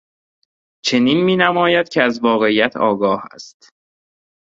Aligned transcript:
چنین 0.85 1.23
مینماید 1.23 1.89
که 1.89 2.03
از 2.03 2.19
واقعیت 2.19 2.77
آگاه 2.77 3.25
است. 3.31 3.69